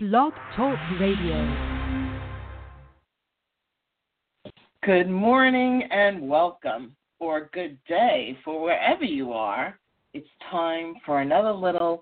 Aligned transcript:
Blog 0.00 0.32
Talk 0.54 0.78
Radio. 1.00 1.82
Good 4.84 5.10
morning 5.10 5.88
and 5.90 6.28
welcome, 6.28 6.94
or 7.18 7.50
good 7.52 7.76
day 7.88 8.38
for 8.44 8.62
wherever 8.62 9.02
you 9.02 9.32
are. 9.32 9.76
It's 10.14 10.28
time 10.52 10.94
for 11.04 11.20
another 11.20 11.50
little 11.50 12.00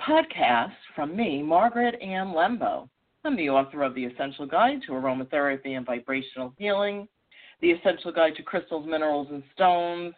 podcast 0.00 0.72
from 0.94 1.14
me, 1.14 1.42
Margaret 1.42 2.00
Ann 2.00 2.28
Lembo. 2.28 2.88
I'm 3.22 3.36
the 3.36 3.50
author 3.50 3.82
of 3.82 3.94
The 3.94 4.06
Essential 4.06 4.46
Guide 4.46 4.80
to 4.86 4.92
Aromatherapy 4.92 5.76
and 5.76 5.84
Vibrational 5.84 6.54
Healing, 6.56 7.06
The 7.60 7.72
Essential 7.72 8.12
Guide 8.12 8.36
to 8.36 8.42
Crystals, 8.42 8.86
Minerals, 8.88 9.28
and 9.30 9.42
Stones, 9.52 10.14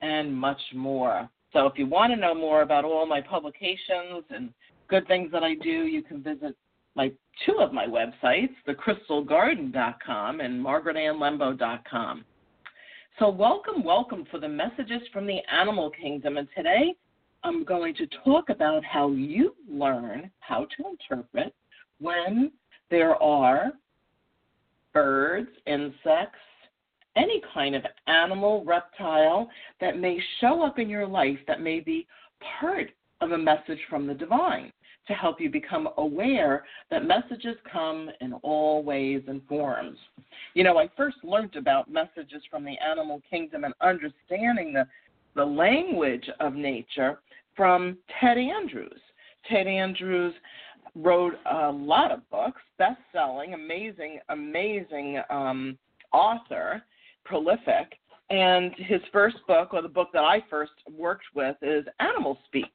and 0.00 0.34
much 0.34 0.60
more. 0.74 1.30
So 1.52 1.66
if 1.66 1.78
you 1.78 1.86
want 1.86 2.12
to 2.12 2.18
know 2.18 2.34
more 2.34 2.62
about 2.62 2.84
all 2.84 3.06
my 3.06 3.20
publications 3.20 4.24
and 4.30 4.52
good 4.90 5.06
things 5.06 5.30
that 5.30 5.44
I 5.44 5.54
do, 5.54 5.70
you 5.86 6.02
can 6.02 6.22
visit 6.22 6.56
my 6.96 7.12
two 7.46 7.58
of 7.60 7.72
my 7.72 7.86
websites, 7.86 8.50
thecrystalgarden.com 8.68 10.40
and 10.40 10.64
margaretannlembo.com. 10.64 12.24
So 13.18 13.28
welcome, 13.28 13.84
welcome 13.84 14.26
for 14.30 14.40
the 14.40 14.48
messages 14.48 15.02
from 15.12 15.26
the 15.26 15.38
animal 15.50 15.90
kingdom. 15.90 16.36
And 16.36 16.48
today 16.56 16.94
I'm 17.44 17.64
going 17.64 17.94
to 17.94 18.08
talk 18.24 18.48
about 18.48 18.84
how 18.84 19.12
you 19.12 19.54
learn 19.70 20.28
how 20.40 20.66
to 20.76 20.88
interpret 20.88 21.54
when 22.00 22.50
there 22.90 23.14
are 23.22 23.72
birds, 24.92 25.50
insects, 25.66 26.38
any 27.16 27.40
kind 27.54 27.76
of 27.76 27.84
animal, 28.08 28.64
reptile 28.64 29.48
that 29.80 29.98
may 29.98 30.18
show 30.40 30.64
up 30.64 30.80
in 30.80 30.88
your 30.88 31.06
life 31.06 31.38
that 31.46 31.60
may 31.60 31.78
be 31.78 32.08
part 32.60 32.90
of 33.20 33.32
a 33.32 33.38
message 33.38 33.78
from 33.88 34.06
the 34.06 34.14
divine 34.14 34.72
to 35.10 35.16
help 35.16 35.40
you 35.40 35.50
become 35.50 35.88
aware 35.98 36.64
that 36.88 37.04
messages 37.04 37.56
come 37.70 38.08
in 38.20 38.32
all 38.44 38.84
ways 38.84 39.20
and 39.26 39.42
forms. 39.48 39.98
You 40.54 40.62
know, 40.62 40.78
I 40.78 40.88
first 40.96 41.16
learned 41.24 41.56
about 41.56 41.90
messages 41.90 42.42
from 42.48 42.64
the 42.64 42.76
animal 42.78 43.20
kingdom 43.28 43.64
and 43.64 43.74
understanding 43.80 44.72
the, 44.72 44.86
the 45.34 45.44
language 45.44 46.30
of 46.38 46.54
nature 46.54 47.18
from 47.56 47.98
Ted 48.20 48.38
Andrews. 48.38 49.00
Ted 49.50 49.66
Andrews 49.66 50.32
wrote 50.94 51.34
a 51.50 51.70
lot 51.72 52.12
of 52.12 52.28
books, 52.30 52.62
best 52.78 53.00
selling, 53.12 53.54
amazing, 53.54 54.20
amazing 54.28 55.20
um, 55.28 55.76
author 56.12 56.82
prolific. 57.24 57.98
And 58.30 58.72
his 58.76 59.00
first 59.12 59.38
book, 59.48 59.74
or 59.74 59.82
the 59.82 59.88
book 59.88 60.10
that 60.12 60.22
I 60.22 60.44
first 60.48 60.72
worked 60.96 61.24
with, 61.34 61.56
is 61.62 61.84
Animal 61.98 62.38
Speak 62.46 62.70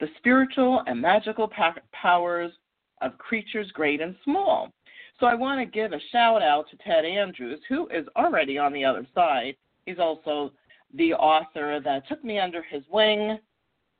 The 0.00 0.08
Spiritual 0.18 0.82
and 0.86 1.00
Magical 1.00 1.50
Powers 1.92 2.52
of 3.00 3.16
Creatures 3.18 3.70
Great 3.72 4.00
and 4.00 4.14
Small. 4.24 4.72
So 5.18 5.26
I 5.26 5.34
want 5.34 5.60
to 5.60 5.66
give 5.66 5.92
a 5.92 6.00
shout 6.12 6.42
out 6.42 6.66
to 6.70 6.76
Ted 6.76 7.04
Andrews, 7.04 7.60
who 7.68 7.88
is 7.88 8.06
already 8.16 8.58
on 8.58 8.72
the 8.72 8.84
other 8.84 9.06
side. 9.14 9.56
He's 9.86 9.98
also 9.98 10.52
the 10.94 11.14
author 11.14 11.80
that 11.82 12.06
took 12.08 12.22
me 12.22 12.38
under 12.38 12.62
his 12.62 12.82
wing, 12.90 13.38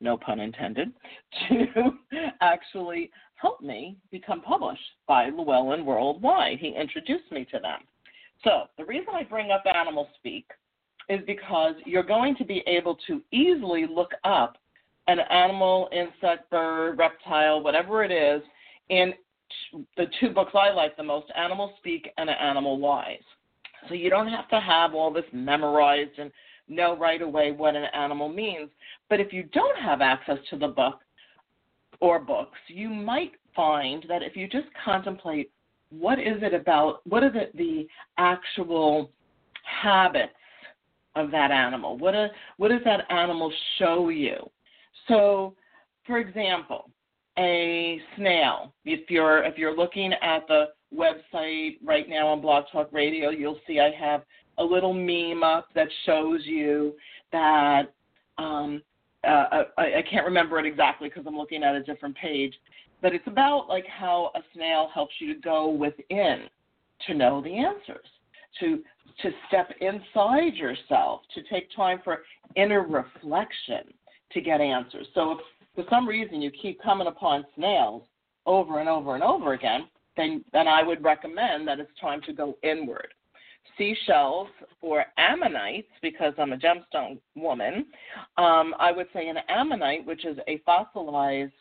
no 0.01 0.19
pun 0.19 0.41
intended, 0.41 0.93
to 1.49 1.93
actually 2.41 3.11
help 3.37 3.63
me 3.63 3.97
become 4.11 4.43
published 4.43 4.83
by 5.07 5.31
Llewellyn 5.31 5.87
Worldwide. 5.87 6.59
He 6.59 6.75
introduced 6.75 7.31
me 7.31 7.47
to 7.47 7.59
them. 7.59 7.81
So, 8.45 8.65
the 8.77 8.85
reason 8.85 9.09
I 9.15 9.25
bring 9.25 9.51
up 9.51 9.65
animal 9.67 10.09
speak 10.17 10.51
is 11.09 11.21
because 11.27 11.75
you're 11.87 12.03
going 12.03 12.37
to 12.37 12.45
be 12.45 12.63
able 12.67 12.99
to 13.07 13.23
easily 13.33 13.87
look 13.87 14.11
up 14.25 14.59
an 15.09 15.21
animal, 15.21 15.89
insect, 15.93 16.51
bird, 16.51 16.99
reptile, 16.99 17.63
whatever 17.63 18.03
it 18.05 18.11
is, 18.11 18.43
in 18.89 19.13
the 19.97 20.07
two 20.21 20.31
books 20.31 20.53
I 20.55 20.71
like 20.71 20.97
the 20.97 21.03
most 21.03 21.27
Animal 21.37 21.73
Speak 21.79 22.09
and 22.19 22.29
Animal 22.29 22.79
Wise. 22.79 23.19
So 23.89 23.95
you 23.95 24.11
don't 24.11 24.29
have 24.29 24.49
to 24.49 24.61
have 24.61 24.95
all 24.95 25.13
this 25.13 25.25
memorized 25.33 26.19
and 26.19 26.31
know 26.69 26.97
right 26.97 27.23
away 27.23 27.53
what 27.53 27.77
an 27.77 27.87
animal 27.95 28.29
means. 28.29 28.71
But 29.09 29.21
if 29.21 29.33
you 29.33 29.45
don't 29.53 29.79
have 29.79 30.01
access 30.01 30.39
to 30.51 30.59
the 30.59 30.69
book 30.69 31.01
or 32.01 32.19
books, 32.19 32.59
you 32.69 32.89
might 32.89 33.33
find 33.55 34.05
that 34.09 34.23
if 34.23 34.37
you 34.37 34.49
just 34.49 34.67
contemplate 34.85 35.51
what 35.91 36.19
is 36.19 36.43
it 36.43 36.53
about? 36.53 37.01
What 37.07 37.23
are 37.23 37.31
the, 37.31 37.49
the 37.55 37.87
actual 38.19 39.11
habits 39.63 40.33
of 41.15 41.31
that 41.31 41.51
animal? 41.51 41.97
What, 41.97 42.15
a, 42.15 42.29
what 42.57 42.69
does 42.69 42.81
that 42.85 43.11
animal 43.11 43.53
show 43.79 44.09
you? 44.09 44.51
So, 45.09 45.55
for 46.07 46.19
example, 46.19 46.91
a 47.39 48.01
snail. 48.17 48.73
If 48.85 49.11
you're 49.11 49.45
if 49.45 49.59
you're 49.59 49.77
looking 49.77 50.13
at 50.23 50.47
the 50.49 50.67
website 50.95 51.79
right 51.85 52.09
now 52.09 52.29
on 52.29 52.41
Blog 52.41 52.65
Talk 52.73 52.93
Radio, 52.93 53.31
you'll 53.31 53.61
see 53.67 53.81
I 53.81 53.91
have 53.99 54.23
a 54.59 54.65
little 54.65 54.95
meme 54.95 55.43
up 55.43 55.69
that 55.75 55.89
shows 56.07 56.41
you 56.45 56.95
that 57.33 57.93
um, 58.39 58.83
uh, 59.27 59.65
I, 59.77 59.83
I 59.99 60.05
can't 60.11 60.25
remember 60.25 60.59
it 60.59 60.67
exactly 60.67 61.09
because 61.09 61.25
I'm 61.27 61.37
looking 61.37 61.63
at 61.63 61.75
a 61.75 61.83
different 61.83 62.17
page, 62.17 62.55
but 63.03 63.15
it's 63.15 63.27
about 63.27 63.69
like 63.69 63.87
how 63.87 64.31
a 64.35 64.41
snail 64.55 64.89
helps 64.95 65.15
you 65.19 65.35
to 65.35 65.41
go 65.41 65.69
within 65.69 66.49
to 67.07 67.15
know 67.15 67.43
the 67.43 67.55
answers, 67.55 68.07
to 68.61 68.83
to 69.23 69.31
step 69.49 69.71
inside 69.81 70.55
yourself, 70.55 71.23
to 71.35 71.43
take 71.51 71.69
time 71.75 72.01
for 72.05 72.23
inner 72.55 72.83
reflection 72.83 73.93
to 74.33 74.41
get 74.41 74.61
answers. 74.61 75.07
So 75.15 75.33
if 75.33 75.39
for 75.75 75.85
some 75.91 76.09
reason 76.09 76.43
you 76.43 76.51
keep 76.51 76.83
coming 76.83 77.07
upon 77.07 77.45
snails 77.55 78.03
over 78.47 78.81
and 78.81 78.89
over 78.89 79.15
and 79.15 79.23
over 79.23 79.53
again, 79.53 79.89
then 80.17 80.45
then 80.53 80.67
I 80.67 80.83
would 80.83 81.05
recommend 81.05 81.69
that 81.69 81.81
it's 81.81 81.91
time 82.01 82.21
to 82.23 82.33
go 82.33 82.57
inward. 82.63 83.09
Seashells 83.77 84.49
or 84.81 85.05
ammonites, 85.19 85.91
because 86.01 86.33
I'm 86.39 86.53
a 86.53 86.57
gemstone 86.57 87.19
woman, 87.35 87.87
um, 88.39 88.75
I 88.79 88.91
would 88.93 89.09
say 89.13 89.29
an 89.29 89.37
ammonite, 89.49 90.07
which 90.07 90.25
is 90.25 90.39
a 90.49 90.63
fossilized 90.65 91.53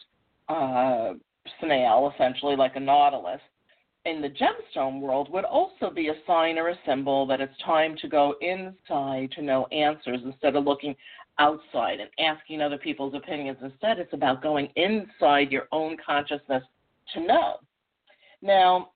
uh, 0.47 1.13
snail, 1.59 2.13
essentially 2.15 2.55
like 2.55 2.75
a 2.75 2.79
nautilus, 2.79 3.41
in 4.05 4.21
the 4.21 4.29
gemstone 4.29 5.01
world 5.01 5.31
would 5.31 5.45
also 5.45 5.89
be 5.89 6.09
a 6.09 6.13
sign 6.27 6.57
or 6.57 6.69
a 6.69 6.79
symbol 6.85 7.25
that 7.25 7.41
it's 7.41 7.57
time 7.65 7.95
to 8.01 8.07
go 8.07 8.35
inside 8.39 9.31
to 9.31 9.41
know 9.41 9.65
answers 9.67 10.19
instead 10.23 10.55
of 10.55 10.63
looking 10.63 10.95
outside 11.39 11.99
and 11.99 12.09
asking 12.19 12.61
other 12.61 12.77
people's 12.77 13.13
opinions. 13.13 13.57
Instead, 13.61 13.99
it's 13.99 14.13
about 14.13 14.41
going 14.41 14.69
inside 14.75 15.51
your 15.51 15.67
own 15.71 15.97
consciousness 16.05 16.63
to 17.13 17.21
know. 17.21 17.55
Now, 18.41 18.89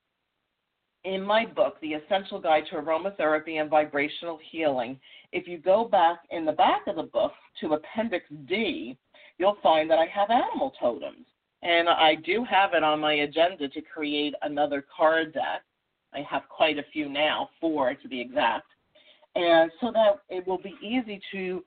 in 1.05 1.21
my 1.23 1.45
book, 1.45 1.77
The 1.81 1.93
Essential 1.93 2.39
Guide 2.39 2.63
to 2.69 2.75
Aromatherapy 2.75 3.61
and 3.61 3.69
Vibrational 3.69 4.39
Healing, 4.51 4.99
if 5.31 5.47
you 5.47 5.57
go 5.57 5.85
back 5.85 6.19
in 6.29 6.45
the 6.45 6.51
back 6.51 6.87
of 6.87 6.97
the 6.97 7.03
book 7.03 7.31
to 7.61 7.73
Appendix 7.73 8.25
D, 8.47 8.97
you'll 9.37 9.57
find 9.63 9.89
that 9.89 9.99
I 9.99 10.07
have 10.07 10.29
animal 10.29 10.73
totems. 10.79 11.25
And 11.61 11.89
I 11.89 12.15
do 12.15 12.45
have 12.49 12.73
it 12.73 12.83
on 12.83 12.99
my 12.99 13.13
agenda 13.13 13.67
to 13.67 13.81
create 13.81 14.33
another 14.41 14.85
card 14.95 15.33
deck. 15.33 15.63
I 16.13 16.21
have 16.29 16.43
quite 16.49 16.77
a 16.77 16.85
few 16.91 17.09
now, 17.09 17.49
four 17.59 17.93
to 17.93 18.07
be 18.07 18.19
exact. 18.19 18.67
And 19.35 19.71
so 19.79 19.91
that 19.91 20.21
it 20.29 20.47
will 20.47 20.57
be 20.57 20.75
easy 20.81 21.21
to 21.31 21.63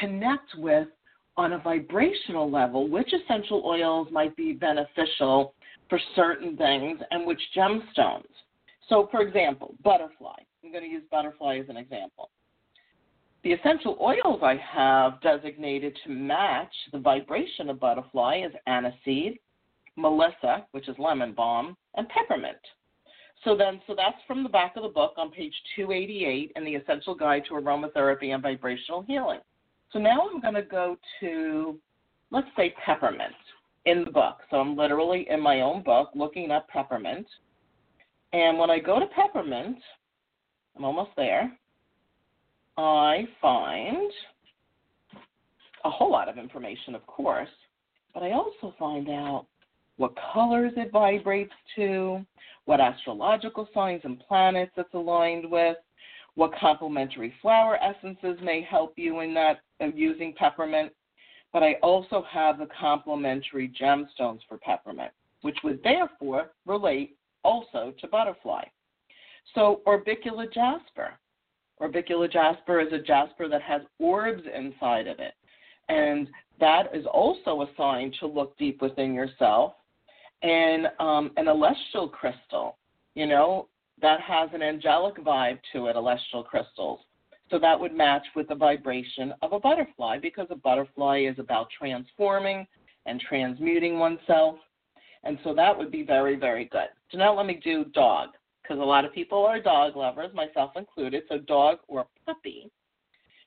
connect 0.00 0.54
with 0.58 0.88
on 1.36 1.52
a 1.52 1.58
vibrational 1.58 2.50
level 2.50 2.88
which 2.88 3.12
essential 3.12 3.62
oils 3.64 4.08
might 4.10 4.34
be 4.36 4.52
beneficial 4.52 5.54
for 5.88 6.00
certain 6.14 6.56
things 6.56 7.00
and 7.10 7.26
which 7.26 7.40
gemstones. 7.56 8.24
So, 8.88 9.08
for 9.10 9.20
example, 9.20 9.74
butterfly. 9.82 10.36
I'm 10.64 10.72
going 10.72 10.84
to 10.84 10.90
use 10.90 11.02
butterfly 11.10 11.58
as 11.58 11.68
an 11.68 11.76
example. 11.76 12.30
The 13.44 13.52
essential 13.52 13.96
oils 14.00 14.40
I 14.42 14.56
have 14.56 15.20
designated 15.20 15.96
to 16.04 16.10
match 16.10 16.72
the 16.92 16.98
vibration 16.98 17.70
of 17.70 17.78
butterfly 17.78 18.42
is 18.44 18.52
aniseed, 18.66 19.38
melissa, 19.96 20.66
which 20.72 20.88
is 20.88 20.96
lemon 20.98 21.32
balm, 21.32 21.76
and 21.94 22.08
peppermint. 22.08 22.56
So 23.44 23.56
then, 23.56 23.80
so 23.86 23.94
that's 23.96 24.16
from 24.26 24.42
the 24.42 24.48
back 24.48 24.76
of 24.76 24.82
the 24.82 24.88
book 24.88 25.14
on 25.16 25.30
page 25.30 25.54
288 25.76 26.52
in 26.56 26.64
the 26.64 26.74
Essential 26.74 27.14
Guide 27.14 27.44
to 27.48 27.54
Aromatherapy 27.54 28.34
and 28.34 28.42
Vibrational 28.42 29.02
Healing. 29.02 29.40
So 29.92 29.98
now 29.98 30.28
I'm 30.28 30.40
going 30.40 30.54
to 30.54 30.62
go 30.62 30.96
to, 31.20 31.78
let's 32.30 32.48
say, 32.56 32.74
peppermint 32.84 33.34
in 33.84 34.04
the 34.04 34.10
book. 34.10 34.38
So 34.50 34.56
I'm 34.56 34.76
literally 34.76 35.26
in 35.30 35.40
my 35.40 35.60
own 35.60 35.82
book 35.82 36.10
looking 36.14 36.50
up 36.50 36.68
peppermint. 36.68 37.26
And 38.32 38.58
when 38.58 38.70
I 38.70 38.80
go 38.80 38.98
to 38.98 39.06
peppermint, 39.06 39.78
I'm 40.76 40.84
almost 40.84 41.10
there. 41.16 41.56
I 42.76 43.26
find 43.40 44.10
a 45.84 45.90
whole 45.90 46.10
lot 46.10 46.28
of 46.28 46.36
information, 46.36 46.94
of 46.94 47.06
course, 47.06 47.48
but 48.12 48.22
I 48.22 48.32
also 48.32 48.74
find 48.78 49.08
out 49.08 49.46
what 49.96 50.16
colors 50.32 50.72
it 50.76 50.92
vibrates 50.92 51.52
to, 51.76 52.24
what 52.66 52.80
astrological 52.80 53.68
signs 53.72 54.02
and 54.04 54.20
planets 54.20 54.72
it's 54.76 54.92
aligned 54.94 55.50
with, 55.50 55.76
what 56.34 56.52
complementary 56.58 57.32
flower 57.40 57.78
essences 57.82 58.38
may 58.42 58.60
help 58.62 58.92
you 58.96 59.20
in 59.20 59.32
that 59.34 59.60
uh, 59.80 59.86
using 59.94 60.34
peppermint. 60.34 60.92
But 61.52 61.62
I 61.62 61.74
also 61.82 62.24
have 62.30 62.58
the 62.58 62.68
complementary 62.78 63.72
gemstones 63.80 64.40
for 64.48 64.58
peppermint. 64.58 65.12
which 65.42 65.58
would 65.62 65.80
therefore 65.82 66.50
relate 66.66 67.16
also 67.44 67.94
to 68.00 68.08
butterfly. 68.08 68.64
So, 69.54 69.80
orbicular 69.86 70.52
jasper. 70.52 71.12
Orbicular 71.80 72.30
jasper 72.30 72.80
is 72.80 72.92
a 72.92 72.98
jasper 72.98 73.48
that 73.48 73.62
has 73.62 73.82
orbs 73.98 74.42
inside 74.54 75.06
of 75.06 75.20
it. 75.20 75.34
And 75.88 76.28
that 76.58 76.94
is 76.94 77.06
also 77.06 77.62
a 77.62 77.68
sign 77.76 78.12
to 78.20 78.26
look 78.26 78.56
deep 78.58 78.82
within 78.82 79.14
yourself. 79.14 79.74
And 80.42 80.88
um, 81.00 81.30
an 81.36 81.46
celestial 81.46 82.08
crystal, 82.08 82.76
you 83.14 83.26
know, 83.26 83.68
that 84.00 84.20
has 84.20 84.50
an 84.52 84.62
angelic 84.62 85.16
vibe 85.16 85.58
to 85.72 85.86
it, 85.86 85.94
celestial 85.94 86.42
crystals. 86.42 87.00
So 87.50 87.58
that 87.60 87.78
would 87.78 87.94
match 87.94 88.26
with 88.34 88.48
the 88.48 88.54
vibration 88.54 89.32
of 89.42 89.52
a 89.52 89.60
butterfly 89.60 90.18
because 90.18 90.48
a 90.50 90.56
butterfly 90.56 91.20
is 91.20 91.38
about 91.38 91.68
transforming 91.76 92.66
and 93.06 93.20
transmuting 93.20 93.98
oneself. 93.98 94.56
And 95.22 95.38
so 95.44 95.54
that 95.54 95.76
would 95.76 95.90
be 95.90 96.02
very, 96.02 96.36
very 96.36 96.66
good. 96.66 96.88
So 97.10 97.18
now 97.18 97.36
let 97.36 97.46
me 97.46 97.60
do 97.62 97.84
dog 97.86 98.30
because 98.62 98.78
a 98.78 98.84
lot 98.84 99.04
of 99.04 99.12
people 99.12 99.44
are 99.44 99.60
dog 99.60 99.96
lovers, 99.96 100.34
myself 100.34 100.72
included. 100.76 101.22
So 101.28 101.38
dog 101.38 101.78
or 101.88 102.06
puppy. 102.26 102.70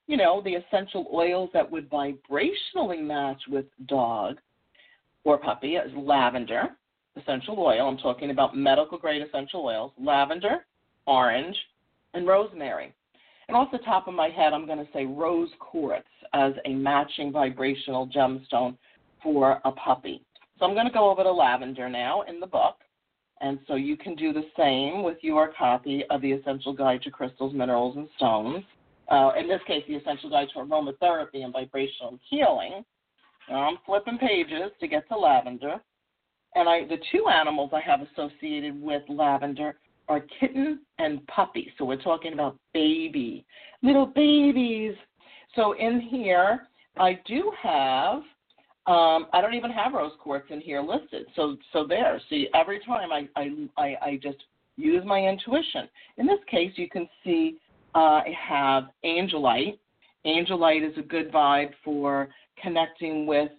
You 0.08 0.18
know, 0.18 0.42
the 0.44 0.56
essential 0.56 1.08
oils 1.14 1.50
that 1.54 1.70
would 1.70 1.90
vibrationally 1.90 3.02
match 3.02 3.42
with 3.50 3.66
dog 3.86 4.38
or 5.24 5.38
puppy 5.38 5.76
is 5.76 5.92
lavender, 5.96 6.70
essential 7.22 7.60
oil. 7.60 7.88
I'm 7.88 7.98
talking 7.98 8.32
about 8.32 8.56
medical 8.56 8.98
grade 8.98 9.22
essential 9.22 9.66
oils, 9.66 9.92
lavender, 10.00 10.66
orange, 11.06 11.56
and 12.14 12.28
rosemary. 12.28 12.94
And 13.48 13.58
off 13.58 13.72
the 13.72 13.80
top 13.80 14.08
of 14.08 14.14
my 14.14 14.30
head, 14.30 14.54
I'm 14.54 14.68
going 14.68 14.78
to 14.78 14.92
say 14.94 15.06
rose 15.06 15.50
quartz 15.60 16.08
as 16.34 16.54
a 16.66 16.74
matching 16.74 17.32
vibrational 17.32 18.08
gemstone 18.08 18.78
for 19.24 19.60
a 19.66 19.72
puppy. 19.72 20.22
So 20.60 20.66
I'm 20.66 20.74
going 20.74 20.86
to 20.86 20.94
go 20.94 21.10
over 21.10 21.24
to 21.24 21.32
lavender 21.32 21.90
now 21.90 22.22
in 22.24 22.40
the 22.40 22.48
book. 22.48 22.76
And 23.42 23.60
so 23.68 23.76
you 23.76 23.96
can 23.96 24.16
do 24.16 24.34
the 24.34 24.44
same 24.58 25.02
with 25.02 25.18
your 25.22 25.54
copy 25.58 26.04
of 26.10 26.22
the 26.22 26.34
Essential 26.34 26.74
Guide 26.74 27.02
to 27.04 27.12
Crystals, 27.12 27.54
Minerals, 27.54 27.96
and 27.96 28.10
Stones. 28.18 28.64
Uh, 29.08 29.32
in 29.40 29.48
this 29.48 29.62
case, 29.66 29.84
the 29.88 29.96
Essential 29.96 30.30
Guide 30.30 30.50
to 30.54 30.60
Aromatherapy 30.60 31.44
and 31.44 31.54
Vibrational 31.54 32.20
Healing. 32.30 32.84
Now 33.50 33.70
I'm 33.70 33.78
flipping 33.86 34.18
pages 34.18 34.72
to 34.80 34.88
get 34.88 35.08
to 35.08 35.18
lavender. 35.18 35.82
And 36.56 36.68
I, 36.68 36.86
the 36.86 36.98
two 37.12 37.28
animals 37.28 37.72
I 37.74 37.82
have 37.82 38.02
associated 38.02 38.82
with 38.82 39.04
lavender 39.08 39.76
are 40.08 40.26
kitten 40.40 40.80
and 40.98 41.26
puppy. 41.28 41.72
So 41.78 41.86
we're 41.86 42.02
talking 42.02 42.34
about 42.34 42.58
baby, 42.74 43.46
little 43.84 44.08
babies. 44.08 44.96
So 45.56 45.74
in 45.74 46.02
here, 46.02 46.68
I 46.98 47.20
do 47.26 47.52
have. 47.62 48.22
Um, 48.88 49.28
I 49.34 49.42
don't 49.42 49.54
even 49.54 49.70
have 49.70 49.94
rose 49.94 50.14
quartz 50.20 50.48
in 50.50 50.62
here 50.62 50.82
listed. 50.82 51.28
So 51.36 51.58
so 51.74 51.86
there. 51.86 52.20
See, 52.30 52.48
every 52.56 52.80
time 52.84 53.12
I 53.12 53.30
I 53.36 53.52
I, 53.78 53.96
I 54.02 54.20
just 54.22 54.38
use 54.78 55.04
my 55.06 55.20
intuition. 55.20 55.88
In 56.18 56.26
this 56.26 56.40
case, 56.50 56.72
you 56.76 56.90
can 56.90 57.08
see 57.24 57.58
uh, 57.94 58.22
I 58.26 58.36
have 58.48 58.86
angelite. 59.06 59.78
Angelite 60.26 60.90
is 60.90 60.98
a 60.98 61.04
good 61.04 61.32
vibe 61.32 61.72
for 61.84 62.30
connecting 62.62 63.28
with 63.28 63.52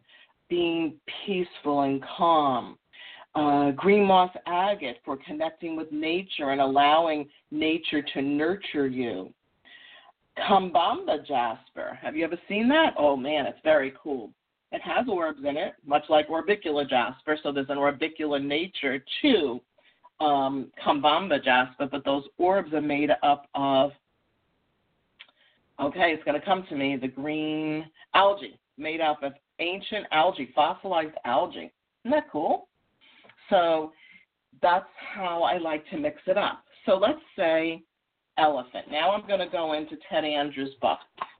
being 0.48 0.94
peaceful 1.24 1.82
and 1.82 2.02
calm 2.16 2.76
uh, 3.34 3.70
green 3.72 4.04
moss 4.04 4.30
agate 4.46 4.98
for 5.04 5.16
connecting 5.26 5.76
with 5.76 5.90
nature 5.92 6.50
and 6.50 6.60
allowing 6.60 7.28
nature 7.50 8.02
to 8.14 8.22
nurture 8.22 8.86
you. 8.86 9.32
Kambamba 10.38 11.24
jasper. 11.26 11.98
Have 12.00 12.16
you 12.16 12.24
ever 12.24 12.38
seen 12.48 12.68
that? 12.68 12.94
Oh 12.98 13.16
man, 13.16 13.46
it's 13.46 13.58
very 13.62 13.92
cool. 14.02 14.30
It 14.72 14.80
has 14.82 15.06
orbs 15.08 15.40
in 15.44 15.56
it, 15.56 15.74
much 15.84 16.04
like 16.08 16.28
orbicular 16.28 16.88
jasper, 16.88 17.36
so 17.42 17.50
there's 17.50 17.70
an 17.70 17.76
orbicular 17.76 18.42
nature 18.42 19.02
to 19.22 19.60
um, 20.20 20.70
Kambamba 20.84 21.42
jasper, 21.42 21.88
but 21.90 22.04
those 22.04 22.24
orbs 22.38 22.72
are 22.72 22.80
made 22.80 23.10
up 23.22 23.46
of, 23.54 23.90
okay, 25.80 26.12
it's 26.12 26.22
going 26.24 26.38
to 26.38 26.44
come 26.44 26.64
to 26.68 26.76
me, 26.76 26.96
the 26.96 27.08
green 27.08 27.86
algae, 28.14 28.58
made 28.78 29.00
up 29.00 29.22
of 29.22 29.32
ancient 29.58 30.06
algae, 30.12 30.52
fossilized 30.54 31.16
algae. 31.24 31.72
Isn't 32.04 32.12
that 32.12 32.30
cool? 32.30 32.68
So 33.50 33.92
that's 34.62 34.86
how 35.14 35.42
I 35.42 35.58
like 35.58 35.88
to 35.90 35.98
mix 35.98 36.22
it 36.26 36.38
up. 36.38 36.64
So 36.86 36.96
let's 36.96 37.20
say 37.36 37.82
elephant. 38.38 38.86
Now 38.90 39.12
I'm 39.12 39.26
going 39.26 39.40
to 39.40 39.48
go 39.48 39.74
into 39.74 39.96
Ted 40.08 40.24
Andrews' 40.24 40.70
book. 40.80 40.98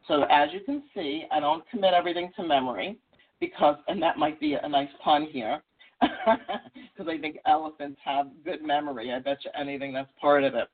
So 0.09 0.25
as 0.31 0.51
you 0.53 0.61
can 0.61 0.83
see, 0.95 1.25
I 1.31 1.41
don't 1.41 1.69
commit 1.71 1.95
everything 1.95 2.31
to 2.37 2.43
memory 2.43 2.99
because, 3.39 3.77
and 3.89 4.03
that 4.03 4.19
might 4.19 4.39
be 4.41 4.55
a 4.55 4.69
nice 4.69 4.89
pun 5.03 5.27
here, 5.31 5.63
because 6.01 7.09
I 7.09 7.19
think 7.19 7.39
elephants 7.47 8.01
have 8.05 8.27
good 8.45 8.63
memory. 8.63 9.13
I 9.13 9.19
bet 9.19 9.39
you 9.45 9.51
anything 9.59 9.93
that's 9.93 10.11
part 10.21 10.45
of 10.45 10.55
it. 10.55 10.69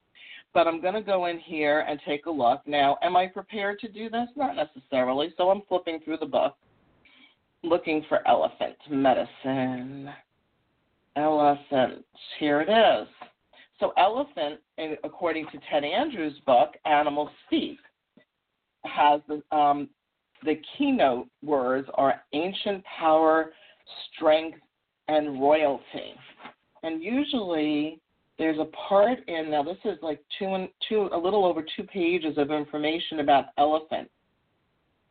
But 0.55 0.67
I'm 0.67 0.81
going 0.81 0.95
to 0.95 1.03
go 1.03 1.27
in 1.27 1.39
here 1.39 1.81
and 1.81 2.01
take 2.07 2.27
a 2.27 2.31
look. 2.31 2.67
Now, 2.67 2.97
am 3.03 3.17
I 3.17 3.27
prepared 3.27 3.79
to 3.81 3.89
do 3.89 4.09
this? 4.09 4.29
Not 4.37 4.57
necessarily. 4.57 5.35
So 5.37 5.51
I'm 5.51 5.63
flipping 5.69 6.01
through 6.01 6.17
the 6.19 6.27
book, 6.27 6.57
looking 7.63 8.05
for 8.09 8.27
elephant 8.27 8.77
medicine. 8.91 10.09
Elephant. 11.17 12.05
Here 12.39 12.61
it 12.61 12.69
is. 12.69 13.09
So, 13.81 13.93
elephant, 13.99 14.61
according 15.05 15.47
to 15.47 15.59
Ted 15.71 15.85
Andrews' 15.85 16.41
book, 16.47 16.75
Animal 16.85 17.31
Speak, 17.47 17.79
has 18.85 19.21
the, 19.29 19.43
um, 19.57 19.89
the 20.45 20.61
keynote 20.77 21.29
words 21.43 21.89
are 21.95 22.23
ancient 22.33 22.85
power, 22.99 23.53
strength, 24.15 24.59
and 25.09 25.41
royalty. 25.41 26.15
And 26.83 27.03
usually 27.03 28.01
there's 28.39 28.59
a 28.59 28.67
part 28.89 29.19
in 29.29 29.51
now 29.51 29.63
this 29.63 29.79
is 29.85 29.99
like 30.03 30.21
two 30.39 30.67
two 30.89 31.09
a 31.13 31.19
little 31.19 31.45
over 31.45 31.65
two 31.77 31.85
pages 31.85 32.37
of 32.37 32.51
information 32.51 33.21
about 33.21 33.47
elephant. 33.59 34.11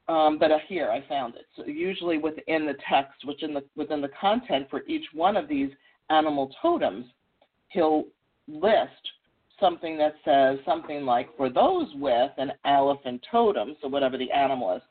Um, 0.08 0.38
but 0.38 0.52
here 0.68 0.92
I 0.92 1.04
found 1.08 1.36
it. 1.36 1.46
So 1.56 1.66
usually 1.66 2.20
within 2.20 2.66
the 2.66 2.76
text, 2.88 3.26
which 3.26 3.42
in 3.42 3.54
the 3.54 3.64
within 3.76 4.02
the 4.02 4.12
content 4.20 4.68
for 4.70 4.84
each 4.88 5.06
one 5.14 5.36
of 5.36 5.48
these 5.48 5.70
animal 6.10 6.52
totems, 6.62 7.06
he'll 7.70 8.06
list 8.48 8.92
something 9.60 9.98
that 9.98 10.16
says 10.24 10.60
something 10.66 11.06
like, 11.06 11.36
for 11.38 11.50
those 11.50 11.88
with 11.96 12.32
an 12.38 12.52
elephant 12.66 13.26
totem, 13.32 13.76
so 13.82 13.88
whatever 13.88 14.18
the 14.18 14.32
animal 14.32 14.76
is, 14.76 14.82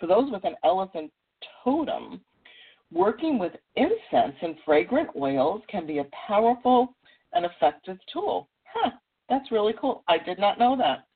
for 0.00 0.06
those 0.06 0.30
with 0.30 0.44
an 0.44 0.54
elephant 0.64 1.10
totem, 1.62 2.20
working 2.92 3.38
with 3.38 3.52
incense 3.76 4.36
and 4.40 4.56
fragrant 4.64 5.10
oils 5.16 5.62
can 5.68 5.86
be 5.86 5.98
a 5.98 6.06
powerful 6.26 6.94
and 7.32 7.44
effective 7.44 7.98
tool. 8.12 8.48
Huh, 8.72 8.90
that's 9.28 9.52
really 9.52 9.74
cool. 9.80 10.02
I 10.08 10.18
did 10.18 10.38
not 10.38 10.58
know 10.58 10.76
that. 10.76 11.06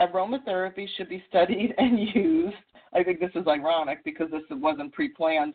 Aromatherapy 0.00 0.86
should 0.96 1.08
be 1.08 1.24
studied 1.28 1.74
and 1.78 1.98
used. 2.14 2.56
I 2.92 3.02
think 3.02 3.20
this 3.20 3.30
is 3.34 3.46
ironic 3.46 4.04
because 4.04 4.30
this 4.30 4.42
wasn't 4.50 4.92
pre 4.92 5.08
planned 5.08 5.54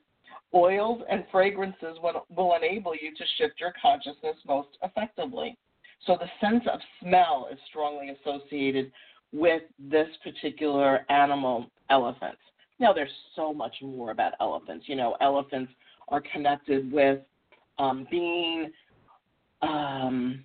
Oils 0.54 1.02
and 1.10 1.26
fragrances 1.32 1.98
will, 2.02 2.26
will 2.36 2.56
enable 2.56 2.96
you 2.96 3.14
to 3.16 3.24
shift 3.38 3.60
your 3.60 3.74
consciousness 3.80 4.36
most 4.48 4.70
effectively. 4.84 5.58
So 6.06 6.18
the 6.20 6.30
sense 6.42 6.64
of 6.72 6.80
smell 7.02 7.48
is 7.52 7.60
strongly 7.70 8.10
associated 8.10 8.92
with 9.32 9.62
this 9.78 10.08
particular 10.24 11.06
animal, 11.10 11.70
elephant. 11.90 12.38
Now, 12.80 12.94
there's 12.94 13.12
so 13.36 13.54
much 13.54 13.76
more 13.82 14.12
about 14.12 14.34
elephants. 14.40 14.86
You 14.88 14.96
know, 14.96 15.18
elephants 15.22 15.72
are 16.08 16.24
connected 16.34 16.92
with 16.92 17.20
um, 17.78 18.08
being 18.10 18.72
um, 19.62 20.44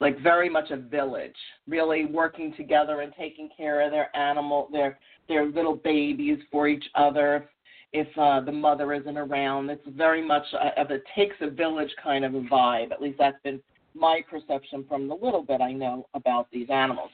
like 0.00 0.20
very 0.20 0.48
much 0.48 0.70
a 0.70 0.76
village, 0.76 1.36
really 1.68 2.06
working 2.06 2.54
together 2.56 3.02
and 3.02 3.12
taking 3.18 3.48
care 3.56 3.82
of 3.82 3.90
their 3.90 4.14
animal, 4.16 4.68
their 4.72 4.98
their 5.28 5.46
little 5.46 5.76
babies 5.76 6.38
for 6.50 6.68
each 6.68 6.84
other, 6.94 7.48
if 7.94 8.08
uh, 8.18 8.40
the 8.40 8.52
mother 8.52 8.92
isn't 8.92 9.16
around. 9.16 9.70
It's 9.70 9.86
very 9.96 10.26
much 10.26 10.42
of 10.76 10.90
a 10.90 10.98
takes 11.14 11.36
a 11.40 11.48
village 11.48 11.90
kind 12.02 12.24
of 12.24 12.34
a 12.34 12.40
vibe. 12.40 12.90
At 12.90 13.00
least 13.00 13.18
that's 13.18 13.40
been 13.44 13.60
my 13.94 14.20
perception 14.28 14.84
from 14.88 15.06
the 15.06 15.14
little 15.14 15.42
bit 15.42 15.60
I 15.60 15.72
know 15.72 16.08
about 16.12 16.48
these 16.52 16.68
animals. 16.70 17.10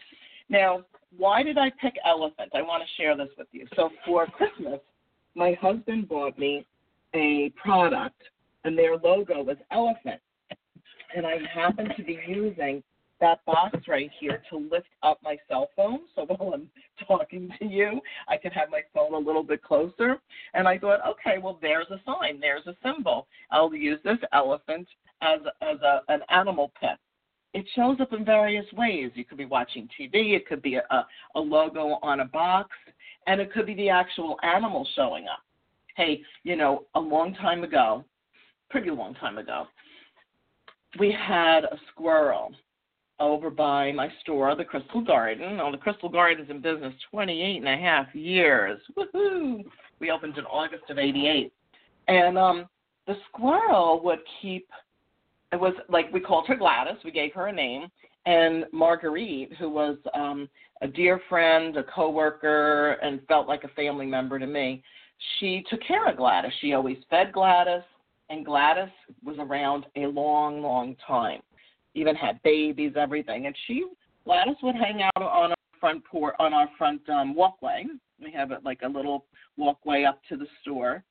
Now, 0.48 0.82
why 1.16 1.42
did 1.42 1.58
I 1.58 1.70
pick 1.80 1.94
elephant? 2.06 2.50
I 2.54 2.62
want 2.62 2.82
to 2.82 3.02
share 3.02 3.14
this 3.14 3.28
with 3.36 3.48
you. 3.52 3.66
So 3.76 3.90
for 4.06 4.26
Christmas, 4.26 4.80
my 5.34 5.52
husband 5.60 6.08
bought 6.08 6.38
me 6.38 6.66
a 7.14 7.52
product, 7.62 8.22
and 8.64 8.76
their 8.76 8.96
logo 8.96 9.42
was 9.42 9.58
elephant. 9.70 10.20
And 11.14 11.26
I 11.26 11.36
happened 11.54 11.92
to 11.98 12.02
be 12.02 12.18
using 12.26 12.82
that 13.20 13.44
box 13.44 13.76
right 13.88 14.10
here 14.18 14.42
to 14.50 14.56
lift 14.56 14.88
up 15.02 15.18
my 15.22 15.36
cell 15.48 15.68
phone 15.76 16.00
so 16.14 16.24
while 16.26 16.54
I'm 16.54 16.68
talking 17.06 17.50
to 17.58 17.66
you, 17.66 18.00
I 18.28 18.36
can 18.36 18.50
have 18.52 18.70
my 18.70 18.80
phone 18.94 19.14
a 19.14 19.18
little 19.18 19.42
bit 19.42 19.62
closer. 19.62 20.16
And 20.54 20.66
I 20.66 20.78
thought, 20.78 21.00
okay, 21.06 21.38
well, 21.38 21.58
there's 21.60 21.86
a 21.90 22.00
sign, 22.04 22.40
there's 22.40 22.66
a 22.66 22.76
symbol. 22.82 23.26
I'll 23.50 23.74
use 23.74 23.98
this 24.04 24.18
elephant 24.32 24.88
as, 25.22 25.40
as 25.62 25.78
a, 25.82 26.00
an 26.08 26.20
animal 26.30 26.72
pet. 26.80 26.98
It 27.52 27.66
shows 27.74 28.00
up 28.00 28.12
in 28.12 28.24
various 28.24 28.66
ways. 28.74 29.10
You 29.14 29.24
could 29.24 29.38
be 29.38 29.44
watching 29.44 29.88
TV, 29.98 30.36
it 30.36 30.46
could 30.46 30.62
be 30.62 30.76
a, 30.76 31.06
a 31.34 31.40
logo 31.40 31.98
on 32.02 32.20
a 32.20 32.24
box, 32.26 32.70
and 33.26 33.40
it 33.40 33.52
could 33.52 33.66
be 33.66 33.74
the 33.74 33.88
actual 33.88 34.36
animal 34.42 34.86
showing 34.94 35.24
up. 35.24 35.40
Hey, 35.96 36.22
you 36.44 36.56
know, 36.56 36.86
a 36.94 37.00
long 37.00 37.34
time 37.34 37.64
ago, 37.64 38.04
pretty 38.70 38.90
long 38.90 39.14
time 39.14 39.38
ago. 39.38 39.66
We 40.98 41.12
had 41.12 41.64
a 41.64 41.78
squirrel 41.90 42.52
over 43.20 43.50
by 43.50 43.92
my 43.92 44.08
store, 44.22 44.54
the 44.56 44.64
Crystal 44.64 45.02
Garden. 45.02 45.58
Now, 45.58 45.70
the 45.70 45.76
Crystal 45.76 46.08
Garden's 46.08 46.50
in 46.50 46.60
business 46.60 46.94
28 47.10 47.58
and 47.58 47.68
a 47.68 47.76
half 47.76 48.12
years. 48.14 48.80
Woohoo! 48.96 49.64
We 50.00 50.10
opened 50.10 50.38
in 50.38 50.44
August 50.46 50.84
of 50.88 50.98
88. 50.98 51.52
And 52.08 52.38
um, 52.38 52.66
the 53.06 53.14
squirrel 53.28 54.00
would 54.02 54.20
keep, 54.40 54.68
it 55.52 55.60
was 55.60 55.74
like 55.88 56.12
we 56.12 56.20
called 56.20 56.46
her 56.48 56.56
Gladys, 56.56 56.96
we 57.04 57.10
gave 57.10 57.32
her 57.34 57.48
a 57.48 57.52
name, 57.52 57.88
and 58.26 58.64
Marguerite, 58.72 59.52
who 59.58 59.68
was 59.68 59.96
um, 60.14 60.48
a 60.82 60.88
dear 60.88 61.20
friend, 61.28 61.76
a 61.76 61.84
coworker, 61.84 62.92
and 63.02 63.20
felt 63.28 63.46
like 63.46 63.64
a 63.64 63.68
family 63.68 64.06
member 64.06 64.38
to 64.38 64.46
me, 64.46 64.82
she 65.38 65.62
took 65.68 65.80
care 65.86 66.08
of 66.08 66.16
Gladys. 66.16 66.52
She 66.60 66.72
always 66.72 66.96
fed 67.10 67.32
Gladys, 67.32 67.82
and 68.30 68.44
Gladys 68.44 68.90
was 69.22 69.36
around 69.38 69.86
a 69.96 70.06
long, 70.06 70.62
long 70.62 70.96
time. 71.06 71.40
Even 71.94 72.14
had 72.14 72.42
babies, 72.42 72.92
everything. 72.96 73.46
And 73.46 73.56
she, 73.66 73.84
Gladys, 74.24 74.56
would 74.62 74.76
hang 74.76 75.02
out 75.02 75.22
on 75.22 75.50
our 75.50 75.56
front 75.80 76.04
porch, 76.04 76.34
on 76.38 76.52
our 76.52 76.68
front 76.78 77.08
um, 77.08 77.34
walkway. 77.34 77.84
We 78.22 78.30
have 78.32 78.52
it 78.52 78.60
like 78.64 78.82
a 78.82 78.88
little 78.88 79.24
walkway 79.56 80.04
up 80.04 80.20
to 80.28 80.36
the 80.36 80.46
store, 80.60 81.02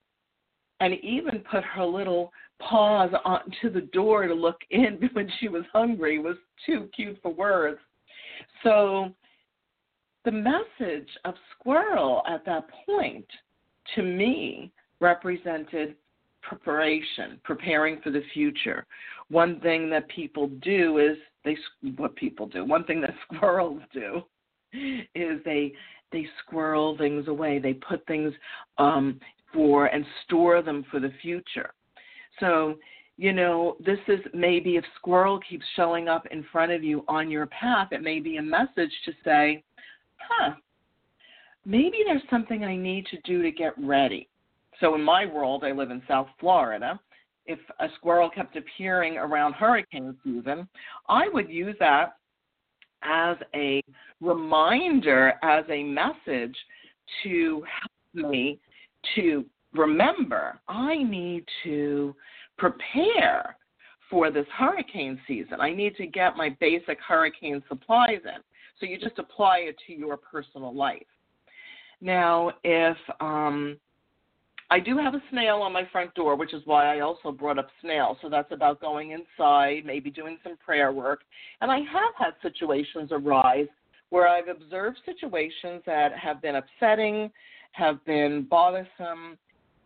and 0.79 0.93
even 1.03 1.43
put 1.51 1.63
her 1.63 1.85
little 1.85 2.31
paws 2.59 3.11
onto 3.25 3.71
the 3.71 3.87
door 3.93 4.27
to 4.27 4.33
look 4.33 4.61
in 4.69 5.09
when 5.13 5.29
she 5.39 5.47
was 5.47 5.63
hungry. 5.73 6.15
It 6.15 6.23
was 6.23 6.37
too 6.65 6.89
cute 6.95 7.19
for 7.21 7.33
words. 7.33 7.79
So 8.63 9.13
the 10.25 10.31
message 10.31 11.09
of 11.25 11.33
squirrel 11.57 12.21
at 12.27 12.45
that 12.45 12.67
point 12.85 13.25
to 13.95 14.03
me 14.03 14.71
represented 14.99 15.95
preparation, 16.41 17.39
preparing 17.43 17.99
for 18.01 18.11
the 18.11 18.23
future. 18.33 18.85
One 19.29 19.59
thing 19.59 19.89
that 19.89 20.07
people 20.09 20.47
do 20.61 20.97
is 20.97 21.17
they 21.45 21.57
what 21.97 22.15
people 22.15 22.47
do. 22.47 22.65
One 22.65 22.83
thing 22.83 23.01
that 23.01 23.13
squirrels 23.33 23.81
do 23.93 24.21
is 25.15 25.39
they 25.45 25.73
they 26.11 26.27
squirrel 26.43 26.97
things 26.97 27.27
away. 27.27 27.59
They 27.59 27.73
put 27.73 28.05
things 28.07 28.33
um, 28.77 29.19
for 29.53 29.87
and 29.87 30.05
store 30.25 30.61
them 30.61 30.85
for 30.89 30.99
the 30.99 31.11
future. 31.21 31.71
So, 32.39 32.75
you 33.17 33.33
know, 33.33 33.75
this 33.85 33.99
is 34.07 34.19
maybe 34.33 34.77
if 34.77 34.85
squirrel 34.95 35.39
keeps 35.47 35.65
showing 35.75 36.07
up 36.07 36.25
in 36.31 36.45
front 36.51 36.71
of 36.71 36.83
you 36.83 37.03
on 37.07 37.29
your 37.29 37.47
path, 37.47 37.89
it 37.91 38.01
may 38.01 38.19
be 38.19 38.37
a 38.37 38.41
message 38.41 38.91
to 39.05 39.11
say, 39.23 39.63
huh, 40.17 40.53
maybe 41.65 41.97
there's 42.05 42.21
something 42.29 42.63
I 42.63 42.75
need 42.75 43.05
to 43.07 43.17
do 43.25 43.41
to 43.43 43.51
get 43.51 43.73
ready. 43.77 44.28
So 44.79 44.95
in 44.95 45.03
my 45.03 45.25
world, 45.25 45.63
I 45.63 45.71
live 45.71 45.91
in 45.91 46.01
South 46.07 46.27
Florida. 46.39 46.99
If 47.45 47.59
a 47.79 47.87
squirrel 47.95 48.29
kept 48.29 48.55
appearing 48.55 49.17
around 49.17 49.53
hurricane 49.53 50.15
season, 50.23 50.67
I 51.07 51.27
would 51.29 51.49
use 51.49 51.75
that 51.79 52.17
as 53.03 53.37
a 53.55 53.81
reminder, 54.21 55.33
as 55.43 55.65
a 55.69 55.83
message 55.83 56.55
to 57.23 57.63
help 57.81 58.31
me 58.31 58.59
to 59.15 59.45
remember 59.73 60.59
I 60.67 61.03
need 61.03 61.45
to 61.63 62.15
prepare 62.57 63.55
for 64.09 64.31
this 64.31 64.47
hurricane 64.57 65.19
season. 65.27 65.61
I 65.61 65.71
need 65.71 65.95
to 65.97 66.07
get 66.07 66.35
my 66.35 66.55
basic 66.59 66.99
hurricane 66.99 67.63
supplies 67.69 68.19
in. 68.23 68.41
So 68.79 68.85
you 68.85 68.97
just 68.97 69.19
apply 69.19 69.59
it 69.59 69.75
to 69.87 69.93
your 69.93 70.17
personal 70.17 70.75
life. 70.75 71.05
Now, 72.01 72.51
if 72.63 72.97
um, 73.19 73.77
I 74.71 74.79
do 74.79 74.97
have 74.97 75.15
a 75.15 75.23
snail 75.31 75.57
on 75.57 75.73
my 75.73 75.87
front 75.91 76.13
door, 76.13 76.35
which 76.35 76.53
is 76.53 76.61
why 76.65 76.95
I 76.95 76.99
also 76.99 77.31
brought 77.31 77.57
up 77.57 77.69
snail. 77.81 78.17
So 78.21 78.29
that's 78.29 78.51
about 78.51 78.79
going 78.79 79.11
inside, 79.11 79.83
maybe 79.85 80.11
doing 80.11 80.37
some 80.43 80.57
prayer 80.57 80.91
work. 80.91 81.21
And 81.61 81.71
I 81.71 81.79
have 81.79 82.13
had 82.17 82.33
situations 82.43 83.09
arise 83.11 83.67
where 84.09 84.27
I've 84.27 84.47
observed 84.47 84.99
situations 85.05 85.81
that 85.85 86.15
have 86.17 86.41
been 86.41 86.55
upsetting, 86.55 87.31
have 87.71 88.03
been 88.05 88.47
bothersome, 88.49 89.37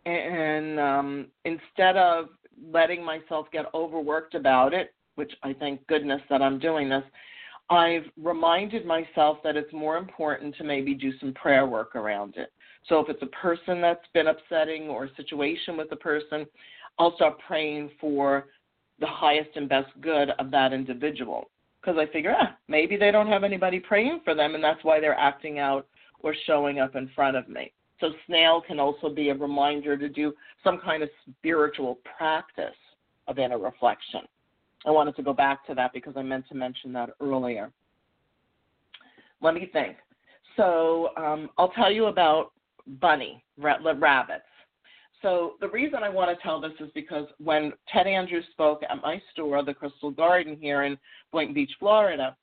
and 0.06 0.78
um, 0.78 1.26
instead 1.44 1.96
of 1.96 2.26
letting 2.70 3.04
myself 3.04 3.46
get 3.52 3.66
overworked 3.74 4.34
about 4.34 4.74
it, 4.74 4.94
which 5.14 5.32
I 5.42 5.54
thank 5.54 5.86
goodness 5.86 6.20
that 6.28 6.42
I'm 6.42 6.58
doing 6.58 6.88
this, 6.88 7.04
I've 7.70 8.04
reminded 8.22 8.84
myself 8.84 9.38
that 9.44 9.56
it's 9.56 9.72
more 9.72 9.96
important 9.96 10.54
to 10.56 10.64
maybe 10.64 10.94
do 10.94 11.16
some 11.18 11.32
prayer 11.32 11.66
work 11.66 11.96
around 11.96 12.36
it. 12.36 12.52
So 12.88 13.00
if 13.00 13.08
it's 13.08 13.22
a 13.22 13.26
person 13.26 13.80
that's 13.80 14.06
been 14.12 14.26
upsetting 14.26 14.88
or 14.88 15.04
a 15.04 15.14
situation 15.16 15.76
with 15.76 15.90
a 15.92 15.96
person, 15.96 16.46
I'll 16.98 17.14
start 17.16 17.38
praying 17.46 17.90
for 18.00 18.46
the 19.00 19.06
highest 19.06 19.50
and 19.56 19.68
best 19.68 19.90
good 20.00 20.30
of 20.38 20.50
that 20.50 20.72
individual. 20.72 21.50
Because 21.80 21.98
I 21.98 22.10
figure, 22.12 22.34
ah, 22.38 22.56
maybe 22.68 22.96
they 22.96 23.10
don't 23.10 23.28
have 23.28 23.44
anybody 23.44 23.78
praying 23.78 24.20
for 24.24 24.34
them, 24.34 24.54
and 24.54 24.62
that's 24.62 24.82
why 24.84 25.00
they're 25.00 25.18
acting 25.18 25.58
out 25.58 25.86
or 26.20 26.34
showing 26.46 26.78
up 26.78 26.96
in 26.96 27.10
front 27.14 27.36
of 27.36 27.48
me. 27.48 27.72
So, 28.00 28.10
snail 28.26 28.62
can 28.66 28.80
also 28.80 29.08
be 29.08 29.28
a 29.30 29.34
reminder 29.34 29.96
to 29.96 30.08
do 30.08 30.32
some 30.62 30.78
kind 30.78 31.02
of 31.02 31.10
spiritual 31.38 31.98
practice 32.16 32.74
of 33.28 33.38
inner 33.38 33.58
reflection. 33.58 34.22
I 34.86 34.90
wanted 34.90 35.16
to 35.16 35.22
go 35.22 35.32
back 35.32 35.66
to 35.66 35.74
that 35.74 35.92
because 35.92 36.14
I 36.16 36.22
meant 36.22 36.48
to 36.48 36.54
mention 36.54 36.92
that 36.94 37.10
earlier. 37.20 37.70
Let 39.40 39.54
me 39.54 39.68
think. 39.72 39.96
So 40.56 41.10
um, 41.16 41.50
I'll 41.58 41.70
tell 41.70 41.90
you 41.90 42.06
about 42.06 42.52
bunny 43.00 43.42
rabbits. 43.58 44.44
So 45.22 45.54
the 45.60 45.68
reason 45.68 46.02
I 46.02 46.10
want 46.10 46.36
to 46.36 46.42
tell 46.42 46.60
this 46.60 46.72
is 46.80 46.90
because 46.94 47.26
when 47.38 47.72
Ted 47.90 48.06
Andrews 48.06 48.44
spoke 48.52 48.82
at 48.88 49.00
my 49.00 49.20
store, 49.32 49.64
the 49.64 49.72
Crystal 49.72 50.10
Garden 50.10 50.56
here 50.60 50.82
in 50.82 50.98
Boynton 51.32 51.54
Beach, 51.54 51.72
Florida, 51.78 52.36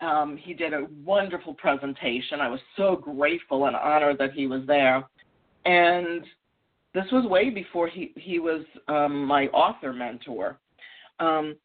um, 0.00 0.36
he 0.36 0.52
did 0.52 0.72
a 0.72 0.86
wonderful 1.04 1.54
presentation. 1.54 2.40
I 2.40 2.48
was 2.48 2.60
so 2.76 2.96
grateful 2.96 3.66
and 3.66 3.76
honored 3.76 4.18
that 4.18 4.32
he 4.32 4.46
was 4.46 4.62
there. 4.66 5.04
And 5.64 6.24
this 6.94 7.06
was 7.12 7.24
way 7.26 7.50
before 7.50 7.88
he, 7.88 8.12
he 8.16 8.38
was 8.38 8.64
um, 8.88 9.24
my 9.24 9.46
author 9.48 9.92
mentor. 9.92 10.58
Um, 11.20 11.56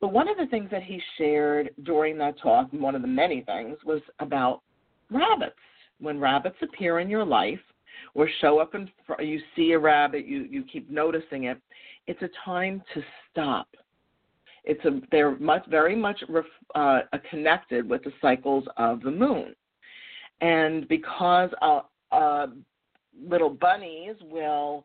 but 0.00 0.12
one 0.12 0.28
of 0.28 0.36
the 0.36 0.46
things 0.46 0.70
that 0.70 0.82
he 0.82 1.00
shared 1.16 1.70
during 1.82 2.18
that 2.18 2.38
talk, 2.40 2.68
one 2.72 2.94
of 2.94 3.02
the 3.02 3.08
many 3.08 3.40
things, 3.42 3.78
was 3.84 4.02
about 4.20 4.62
rabbits. 5.10 5.56
When 6.00 6.20
rabbits 6.20 6.56
appear 6.62 7.00
in 7.00 7.08
your 7.08 7.24
life 7.24 7.60
or 8.14 8.28
show 8.40 8.58
up 8.58 8.74
and 8.74 8.90
you 9.18 9.40
see 9.54 9.72
a 9.72 9.78
rabbit, 9.78 10.26
you, 10.26 10.46
you 10.50 10.64
keep 10.64 10.90
noticing 10.90 11.44
it, 11.44 11.58
it's 12.06 12.22
a 12.22 12.30
time 12.44 12.82
to 12.94 13.02
stop. 13.30 13.68
It's 14.64 14.84
a, 14.84 15.00
they're 15.10 15.38
much, 15.38 15.64
very 15.68 15.94
much 15.94 16.22
ref, 16.28 16.44
uh, 16.74 17.00
connected 17.30 17.88
with 17.88 18.02
the 18.04 18.12
cycles 18.20 18.64
of 18.76 19.00
the 19.00 19.10
moon. 19.10 19.54
And 20.40 20.86
because 20.88 21.50
uh, 21.62 21.80
uh, 22.12 22.48
little 23.28 23.50
bunnies 23.50 24.16
will 24.22 24.84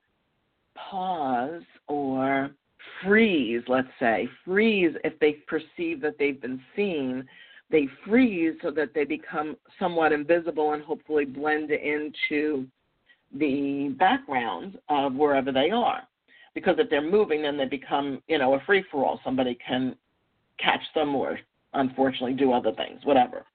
pause 0.75 1.63
or 1.87 2.51
freeze, 3.03 3.61
let's 3.67 3.87
say, 3.99 4.29
freeze 4.45 4.95
if 5.03 5.17
they 5.19 5.33
perceive 5.47 6.01
that 6.01 6.15
they've 6.17 6.41
been 6.41 6.61
seen. 6.75 7.27
They 7.71 7.87
freeze 8.05 8.55
so 8.61 8.71
that 8.71 8.93
they 8.93 9.05
become 9.05 9.55
somewhat 9.79 10.11
invisible 10.11 10.73
and 10.73 10.83
hopefully 10.83 11.25
blend 11.25 11.71
into 11.71 12.67
the 13.33 13.95
background 13.97 14.77
of 14.89 15.13
wherever 15.13 15.51
they 15.51 15.69
are. 15.69 16.01
Because 16.53 16.75
if 16.79 16.89
they're 16.89 17.01
moving, 17.01 17.43
then 17.43 17.57
they 17.57 17.65
become, 17.65 18.21
you 18.27 18.37
know, 18.37 18.55
a 18.55 18.59
free 18.65 18.83
for 18.91 19.05
all. 19.05 19.21
Somebody 19.23 19.57
can 19.65 19.95
catch 20.59 20.81
them 20.93 21.15
or 21.15 21.39
unfortunately 21.73 22.33
do 22.33 22.51
other 22.51 22.73
things, 22.73 22.99
whatever. 23.05 23.45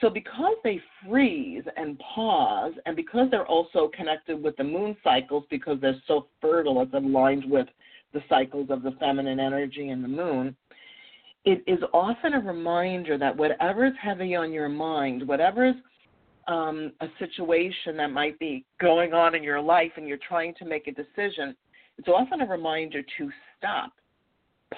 So, 0.00 0.08
because 0.08 0.56
they 0.64 0.80
freeze 1.06 1.62
and 1.76 1.98
pause, 1.98 2.72
and 2.86 2.96
because 2.96 3.30
they're 3.30 3.46
also 3.46 3.90
connected 3.94 4.42
with 4.42 4.56
the 4.56 4.64
moon 4.64 4.96
cycles, 5.04 5.44
because 5.50 5.78
they're 5.80 6.00
so 6.08 6.26
fertile, 6.40 6.80
it's 6.80 6.94
aligned 6.94 7.48
with 7.48 7.68
the 8.14 8.22
cycles 8.28 8.70
of 8.70 8.82
the 8.82 8.92
feminine 8.92 9.38
energy 9.38 9.90
and 9.90 10.02
the 10.02 10.08
moon, 10.08 10.56
it 11.44 11.62
is 11.66 11.78
often 11.92 12.34
a 12.34 12.40
reminder 12.40 13.16
that 13.18 13.36
whatever 13.36 13.86
is 13.86 13.94
heavy 14.00 14.34
on 14.34 14.52
your 14.52 14.68
mind, 14.68 15.26
whatever 15.26 15.66
is 15.66 15.74
um, 16.48 16.92
a 17.00 17.06
situation 17.18 17.96
that 17.96 18.10
might 18.10 18.38
be 18.38 18.64
going 18.80 19.14
on 19.14 19.34
in 19.34 19.42
your 19.42 19.60
life 19.60 19.92
and 19.96 20.06
you're 20.06 20.18
trying 20.26 20.54
to 20.58 20.64
make 20.64 20.86
a 20.86 20.92
decision, 20.92 21.56
it's 21.96 22.08
often 22.08 22.42
a 22.42 22.46
reminder 22.46 23.02
to 23.18 23.30
stop, 23.56 23.92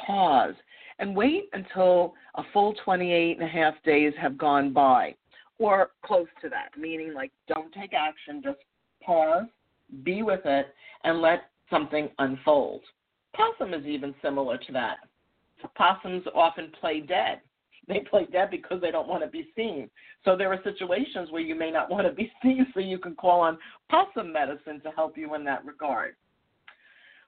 pause, 0.07 0.54
and 0.99 1.16
wait 1.16 1.49
until 1.52 2.14
a 2.37 2.42
full 2.52 2.75
28 2.85 3.38
and 3.38 3.47
a 3.47 3.50
half 3.50 3.75
days 3.85 4.12
have 4.21 4.38
gone 4.38 4.73
by 4.73 5.14
or 5.59 5.90
close 6.04 6.28
to 6.42 6.49
that, 6.49 6.71
meaning 6.78 7.14
like 7.14 7.33
don't 7.49 7.73
take 7.73 7.92
action, 7.92 8.40
just 8.42 8.59
pause, 9.04 9.47
be 10.04 10.23
with 10.23 10.40
it, 10.45 10.66
and 11.04 11.21
let 11.21 11.50
something 11.71 12.09
unfold. 12.19 12.83
Possum 13.35 13.73
is 13.73 13.87
even 13.87 14.14
similar 14.23 14.59
to 14.59 14.73
that. 14.73 14.97
Possums 15.75 16.25
often 16.35 16.73
play 16.81 17.00
dead. 17.00 17.40
They 17.88 18.00
play 18.00 18.26
dead 18.31 18.50
because 18.50 18.81
they 18.81 18.90
don't 18.90 19.09
want 19.09 19.25
to 19.25 19.28
be 19.28 19.49
seen. 19.57 19.90
So 20.25 20.37
there 20.37 20.52
are 20.52 20.61
situations 20.62 21.31
where 21.31 21.42
you 21.42 21.54
may 21.54 21.71
not 21.71 21.90
want 21.90 22.07
to 22.07 22.12
be 22.12 22.31
seen, 22.42 22.66
so 22.73 22.81
you 22.81 22.99
can 22.99 23.14
call 23.14 23.40
on 23.40 23.59
possum 23.90 24.33
medicine 24.33 24.81
to 24.83 24.90
help 24.90 25.19
you 25.19 25.35
in 25.35 25.45
that 25.45 25.64
regard. 25.64 26.14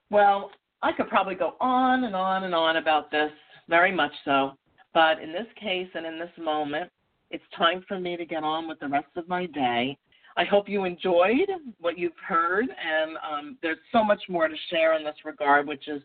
Well, 0.09 0.51
I 0.81 0.91
could 0.91 1.09
probably 1.09 1.35
go 1.35 1.55
on 1.59 2.03
and 2.03 2.15
on 2.15 2.43
and 2.43 2.55
on 2.55 2.77
about 2.77 3.11
this, 3.11 3.31
very 3.67 3.91
much 3.91 4.11
so. 4.23 4.51
But 4.93 5.19
in 5.19 5.31
this 5.31 5.47
case 5.59 5.89
and 5.93 6.05
in 6.05 6.19
this 6.19 6.31
moment, 6.37 6.89
it's 7.31 7.43
time 7.57 7.83
for 7.87 7.99
me 7.99 8.15
to 8.15 8.25
get 8.25 8.43
on 8.43 8.67
with 8.67 8.79
the 8.79 8.87
rest 8.87 9.07
of 9.15 9.27
my 9.27 9.47
day. 9.47 9.97
I 10.37 10.43
hope 10.43 10.69
you 10.69 10.83
enjoyed 10.83 11.49
what 11.79 11.97
you've 11.97 12.11
heard, 12.25 12.65
and 12.65 13.17
um, 13.17 13.57
there's 13.61 13.77
so 13.91 14.03
much 14.03 14.21
more 14.29 14.47
to 14.47 14.55
share 14.69 14.97
in 14.97 15.03
this 15.03 15.15
regard, 15.23 15.67
which 15.67 15.87
is 15.87 16.01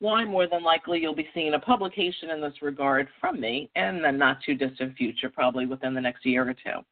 why 0.00 0.24
more 0.24 0.46
than 0.46 0.62
likely 0.62 1.00
you'll 1.00 1.14
be 1.14 1.28
seeing 1.34 1.54
a 1.54 1.58
publication 1.58 2.30
in 2.30 2.40
this 2.40 2.62
regard 2.62 3.08
from 3.20 3.40
me 3.40 3.70
in 3.74 4.00
the 4.02 4.10
not 4.10 4.38
too 4.44 4.54
distant 4.54 4.96
future, 4.96 5.28
probably 5.28 5.66
within 5.66 5.94
the 5.94 6.00
next 6.00 6.24
year 6.24 6.48
or 6.48 6.54
two. 6.54 6.84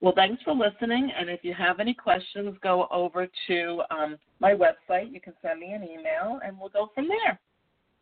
Well, 0.00 0.12
thanks 0.14 0.40
for 0.44 0.54
listening, 0.54 1.10
and 1.18 1.28
if 1.28 1.40
you 1.42 1.52
have 1.54 1.80
any 1.80 1.92
questions, 1.92 2.56
go 2.62 2.86
over 2.92 3.26
to 3.48 3.82
um, 3.90 4.16
my 4.38 4.54
website. 4.54 5.12
You 5.12 5.20
can 5.20 5.32
send 5.42 5.58
me 5.58 5.72
an 5.72 5.82
email, 5.82 6.38
and 6.44 6.56
we'll 6.58 6.68
go 6.68 6.90
from 6.94 7.08
there. 7.08 7.40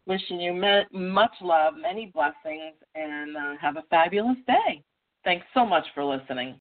Wishing 0.05 0.39
you 0.39 0.53
much 0.93 1.33
love, 1.41 1.75
many 1.81 2.13
blessings, 2.15 2.75
and 2.95 3.37
uh, 3.37 3.55
have 3.61 3.77
a 3.77 3.85
fabulous 3.89 4.37
day. 4.47 4.83
Thanks 5.25 5.47
so 5.55 5.65
much 5.65 5.85
for 5.95 6.05
listening. 6.05 6.55